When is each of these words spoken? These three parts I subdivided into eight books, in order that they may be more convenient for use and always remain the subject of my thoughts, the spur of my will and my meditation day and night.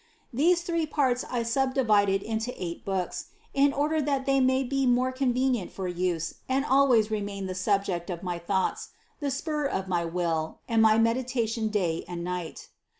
These 0.33 0.63
three 0.63 0.87
parts 0.87 1.23
I 1.29 1.43
subdivided 1.43 2.23
into 2.23 2.51
eight 2.57 2.83
books, 2.83 3.25
in 3.53 3.71
order 3.71 4.01
that 4.01 4.25
they 4.25 4.39
may 4.39 4.63
be 4.63 4.87
more 4.87 5.11
convenient 5.11 5.71
for 5.71 5.87
use 5.87 6.33
and 6.49 6.65
always 6.65 7.11
remain 7.11 7.45
the 7.45 7.53
subject 7.53 8.09
of 8.09 8.23
my 8.23 8.39
thoughts, 8.39 8.89
the 9.19 9.29
spur 9.29 9.65
of 9.67 9.87
my 9.87 10.03
will 10.05 10.57
and 10.67 10.81
my 10.81 10.97
meditation 10.97 11.67
day 11.67 12.03
and 12.07 12.23
night. 12.23 12.69